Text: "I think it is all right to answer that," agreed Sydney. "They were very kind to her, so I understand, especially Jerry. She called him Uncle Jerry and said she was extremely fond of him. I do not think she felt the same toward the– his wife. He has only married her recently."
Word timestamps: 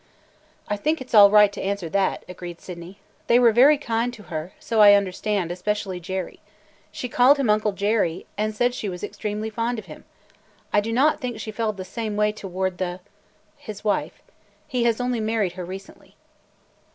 "I 0.67 0.77
think 0.77 0.99
it 0.99 1.09
is 1.09 1.13
all 1.13 1.29
right 1.29 1.53
to 1.53 1.61
answer 1.61 1.87
that," 1.87 2.25
agreed 2.27 2.59
Sydney. 2.59 2.97
"They 3.27 3.37
were 3.37 3.51
very 3.51 3.77
kind 3.77 4.11
to 4.15 4.23
her, 4.33 4.51
so 4.59 4.81
I 4.81 4.93
understand, 4.95 5.51
especially 5.51 5.99
Jerry. 5.99 6.39
She 6.91 7.07
called 7.07 7.37
him 7.37 7.51
Uncle 7.51 7.71
Jerry 7.71 8.25
and 8.35 8.55
said 8.55 8.73
she 8.73 8.89
was 8.89 9.03
extremely 9.03 9.51
fond 9.51 9.77
of 9.77 9.85
him. 9.85 10.05
I 10.73 10.81
do 10.81 10.91
not 10.91 11.19
think 11.19 11.39
she 11.39 11.51
felt 11.51 11.77
the 11.77 11.85
same 11.85 12.17
toward 12.33 12.79
the– 12.79 12.99
his 13.57 13.83
wife. 13.83 14.23
He 14.67 14.85
has 14.85 14.99
only 14.99 15.19
married 15.19 15.51
her 15.53 15.65
recently." 15.65 16.15